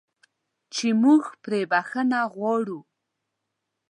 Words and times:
چې 0.73 0.87
موږ 1.01 1.23
پرې 1.43 1.61
بخښنه 1.71 2.19
غواړو. 2.33 2.79